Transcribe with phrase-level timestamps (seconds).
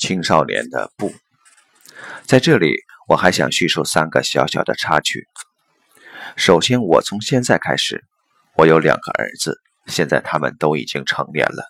[0.00, 1.12] 青少年的不，
[2.24, 2.72] 在这里
[3.06, 5.26] 我还想叙述三个小小的插曲。
[6.36, 8.02] 首先，我从现在开始，
[8.56, 11.66] 我有两个儿子，现在他们都已经成年了。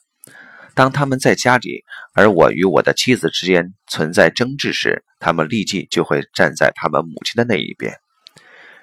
[0.75, 1.83] 当他们在家里，
[2.15, 7.93] 而我与我的妻子之间存在争执时，他们立即就会站在他们母亲的那一边。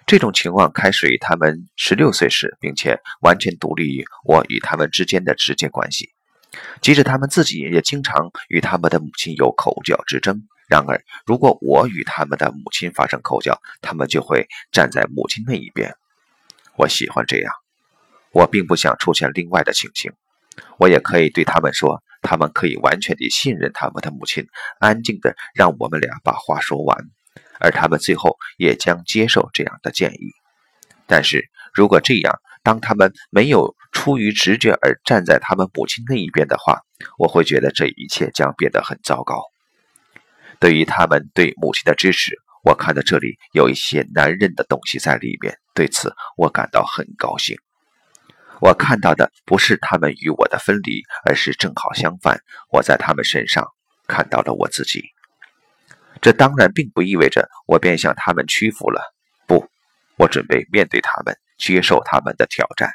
[0.05, 6.09] 这种情况开始于他们十六岁时，并且完全独立于我与他们之间的直接关系。
[6.82, 15.93] 即使他们自己也经常与他们的母亲有口角之争，然而如果我与他们的母亲发生口角，他们就会站在母亲那一边。
[16.78, 17.54] 我喜欢这样，
[18.32, 20.11] 我并不想出现另外的情形。
[20.79, 24.47] 我也可以对他们说，他们可以完全地信任他们的母亲，
[24.79, 26.97] 安静地让我们俩把话说完，
[27.60, 30.32] 而他们最后也将接受这样的建议。
[31.05, 32.33] 但是如果这样，
[32.64, 33.75] 当他们没有
[34.08, 36.80] 出于直觉而站在他们母亲那一边的话，
[37.17, 39.44] 我会觉得这一切将变得很糟糕。
[40.61, 47.58] 对于他们对母亲的支持，我看到这里有一些男人的东西在里面，对此我感到很高兴。
[48.61, 52.39] 我看到的不是他们与我的分离，而是正好相反，
[52.72, 53.67] 我在他们身上
[54.08, 55.03] 看到了我自己。
[56.22, 59.02] 这当然并不意味着我便向他们屈服了，
[59.45, 59.67] 不，
[60.16, 62.89] 我准备面对他们，接受他们的挑战。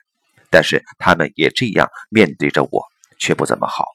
[0.52, 2.84] 但是他们也这样面对着我，
[3.18, 3.86] 却不怎么好。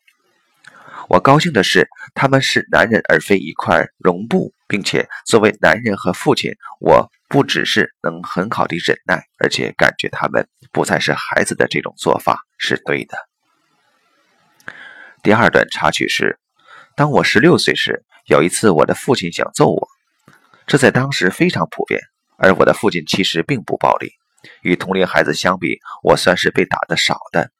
[1.07, 7.09] 我高兴的是，他们是男人而非一块绒布，并且作为男人和父亲，我。
[7.29, 13.17] 不只是能很好的忍耐，而且感觉他们不再是孩子的这种做法是对的。
[15.21, 16.39] 第二段插曲是：
[16.95, 19.89] 当我十六岁时，有一次我的父亲想揍我，
[20.67, 21.99] 这在当时非常普遍。
[22.37, 24.13] 而我的父亲其实并不暴力，
[24.61, 27.51] 与同龄孩子相比，我算是被打的少的。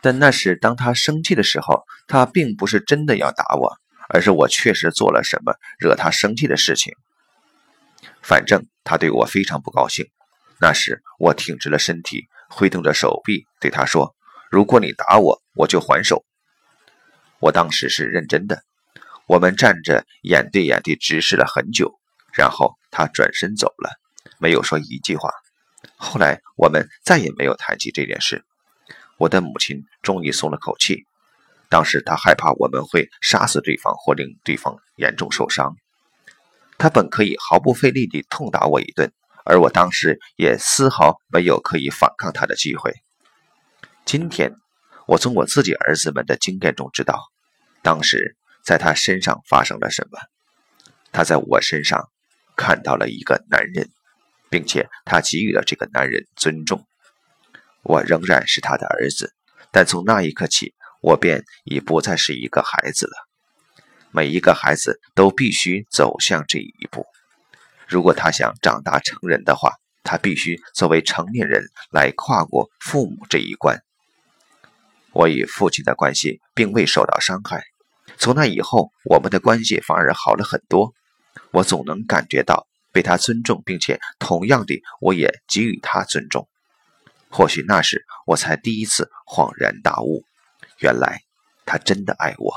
[0.00, 3.76] 但那是当他生气的时候，他并不是真的要打我，
[4.08, 6.92] 而是我确实做了什么惹他生气的事情。
[8.22, 10.06] 反正他对我非常不高兴。
[10.60, 14.14] 那时我挺直了身体，挥动着手臂，对他说
[14.50, 16.24] ：“如果你打我，我就还手。”
[17.40, 18.62] 我当时是认真的。
[19.26, 21.92] 我们站着眼对眼地直视了很久，
[22.32, 23.90] 然后他转身走了，
[24.38, 25.30] 没有说一句话。
[25.96, 28.44] 后来我们再也没有谈起这件事。
[29.18, 31.06] 我的母亲终于松了口气。
[31.68, 35.74] 当时她害怕我们会杀死对方或令对方严重受伤。
[36.78, 39.10] 他本可以毫不费力地痛打我一顿，
[39.46, 42.92] 而我当时也丝毫没有可以反抗他的机会。
[44.04, 44.52] 今天，
[45.06, 47.22] 我从我自己儿子们的经验中知道，
[47.82, 50.18] 当时在他身上发生了什么。
[51.12, 52.10] 他在我身上
[52.56, 53.88] 看到了一个男人，
[54.50, 56.86] 并且他给予了这个男人尊重。
[57.82, 59.32] 我仍然是他的儿子，
[59.70, 63.12] 但从那一刻起，我便已不再是一个孩子了。
[64.10, 67.06] 每一个孩子都必须走向这一步。
[67.86, 73.80] 如果他想长大成人的话，他必须作为成年人来跨过父母这一关。
[75.12, 77.62] 我与父亲的关系并未受到伤害，
[78.16, 80.92] 从那以后，我们的关系反而好了很多。
[81.52, 86.48] 我总能感觉到被他尊重，并且同样的，我也给予他尊重。
[87.28, 90.24] 或许那时我才第一次恍然大悟，
[90.78, 91.20] 原来
[91.66, 92.54] 他真的爱我。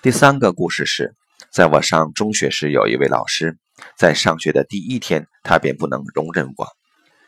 [0.00, 1.14] 第三个故事是，
[1.50, 3.58] 在我上中学时，有一位老师，
[3.94, 6.66] 在上学的第一天，他便不能容忍我，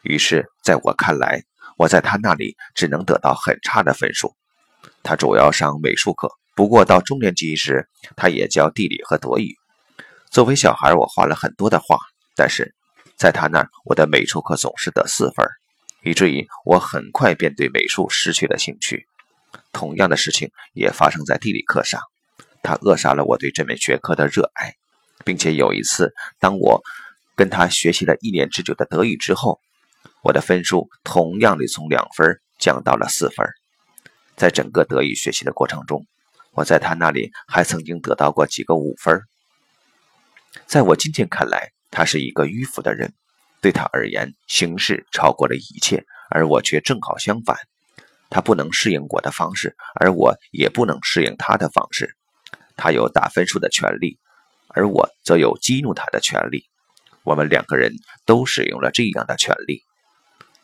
[0.01, 1.43] 于是，在我看来，
[1.77, 4.35] 我在他那里只能得到很差的分数。
[5.03, 7.87] 他主要上美术课，不过到中年级时，
[8.17, 9.59] 他也教地理和德语。
[10.31, 11.99] 作为小孩，我画了很多的画，
[12.37, 12.73] 但是
[13.17, 15.45] 在他那儿，我的美术课总是得四分，
[16.05, 19.09] 以至于我很快便对美术失去了兴趣。
[19.73, 22.01] 同样的事情也发生在地理课上。
[22.63, 24.75] 他扼杀了我对这门学科的热爱，
[25.25, 26.81] 并且有一次，当我
[27.35, 29.59] 跟他学习了一年之久的德语之后，
[30.23, 33.45] 我的分数同样的从两分降到了四分。
[34.37, 36.07] 在整个德语学习的过程中，
[36.53, 39.21] 我在他那里还曾经得到过几个五分。
[40.67, 43.13] 在我今天看来，他是一个迂腐的人，
[43.61, 47.57] 对他而言，形式超过了一切，而我却正好相反。
[48.29, 52.17] 他不能适应我的方式，而我也不能适应他的方式。
[52.77, 54.19] 他有打分数的权利，
[54.69, 56.65] 而我则有激怒他的权利。
[57.23, 57.93] 我们两个人
[58.25, 59.83] 都使用了这样的权利，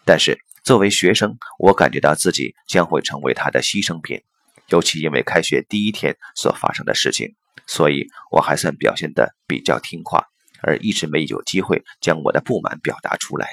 [0.04, 4.22] 但是作为学生，我感觉到自己将会成为他的牺牲品，
[4.68, 7.34] 尤其因为开学第一天所发生的事情，
[7.66, 10.24] 所以我还算表现得比较听话，
[10.62, 13.48] 而一直没有机会将我的不满表达出来。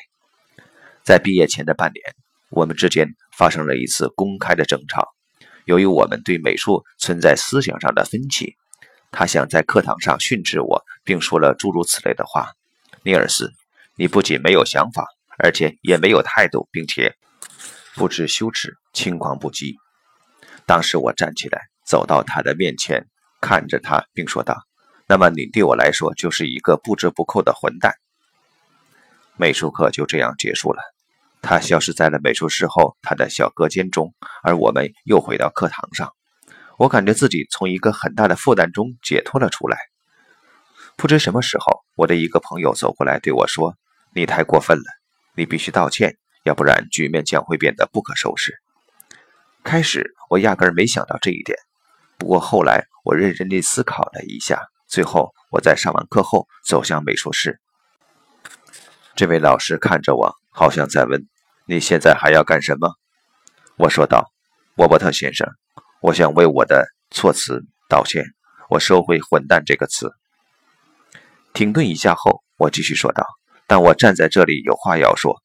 [1.03, 2.15] 在毕业前的半年，
[2.49, 5.09] 我们之间发生了一次公开的争吵。
[5.65, 8.55] 由于我们对美术存在思想上的分歧，
[9.11, 12.51] 他想在课堂上训斥我，并说了诸如此类的话
[13.03, 13.51] ：“尼尔斯，
[13.95, 15.05] 你不仅没有想法，
[15.37, 17.15] 而且也没有态度，并且
[17.95, 19.75] 不知羞耻，轻狂不羁。”
[20.65, 23.07] 当时我站起来，走到他的面前，
[23.45, 24.63] 看着他，并说道
[25.05, 27.93] ：“那么你对我来说就是一个不折不扣的混蛋。”
[29.35, 30.81] 美术课就这样结束了。
[31.41, 34.13] 他消失在了美术室后他的小隔间中，
[34.43, 36.13] 而我们又回到课堂上。
[36.77, 39.77] 我感觉自己从一个很大的负担中解脱了出来。
[40.95, 43.75] 不知什么时候，我的一个朋友走过来对我说
[44.15, 44.85] ：“你太过分了，
[45.35, 48.53] 你必须道歉，要不然局面将会变得不可收拾。”
[49.65, 51.57] 开始我压根儿没想到这一点，
[52.23, 57.59] 不过后来我认真地思考了一下，最后我在上完课后走向美术室。
[59.13, 61.27] 这位老师看着我，好像在问。
[61.65, 62.93] 你现在还要干什么？
[63.75, 64.31] 我说道
[64.79, 65.49] ：“沃伯特先生，
[66.01, 68.23] 我想为我的措辞道歉。
[68.69, 70.09] 我收回‘混蛋’这个词。”
[71.51, 73.25] 停顿一下后，我继续说道
[73.67, 75.43] ：“但我站在这里有话要说。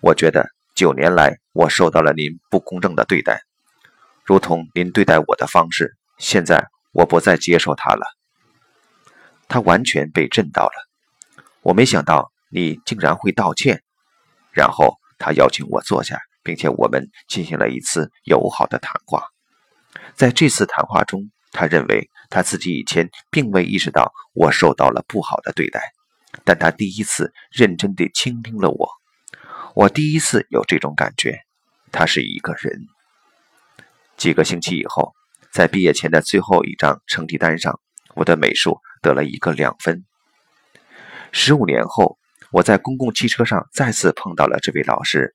[0.00, 3.42] 我觉得九年来我受到了您不公正的对待，
[4.24, 5.97] 如同您对待我的方式。
[6.18, 8.04] 现在我不再接受它了。”
[9.48, 10.72] 他完全被震到了。
[11.62, 13.82] 我没想到你竟然会道歉，
[14.52, 14.98] 然后。
[15.20, 19.24] 他邀请我坐下，并且我们进行了一次友好的谈话。
[20.14, 25.82] 在这次谈话中，他认为他自己以前并未意识到我受到了不好的对待，
[26.44, 28.88] 但他第一次认真地倾听了我。
[29.74, 31.40] 我第一次有这种感觉，
[31.90, 32.86] 他是一个人。
[34.16, 35.16] 几个星期以后，
[35.52, 37.80] 在毕业前的最后一张成绩单上，
[38.14, 40.04] 我的美术得了一个两分。
[41.32, 42.16] 十五年后。
[42.50, 45.34] 我在公共汽车上再次碰到了这位老师。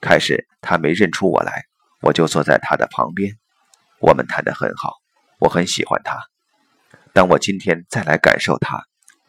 [0.00, 1.64] 开始他没认出我来，
[2.00, 3.36] 我就坐在他的旁边。
[4.00, 4.94] 我们谈得很好，
[5.38, 6.18] 我很喜欢他。
[7.12, 8.82] 当我今天再来感受他，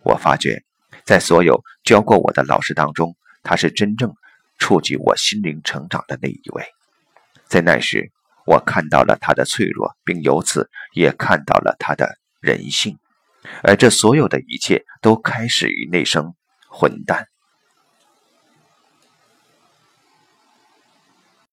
[0.06, 0.64] 我发觉，
[1.04, 4.14] 在所有教过我的老师当中，他是真正
[4.58, 6.64] 触及我心灵成长的那一位。
[7.44, 8.10] 在那时，
[8.48, 12.98] 我看到了他的脆弱，并由此也看到了他的人性。
[13.62, 16.34] 而这所有的一切都开始于那声。
[16.70, 17.28] 混蛋。